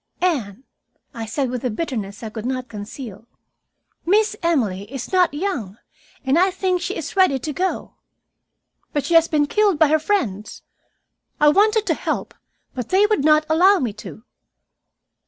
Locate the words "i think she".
6.39-6.95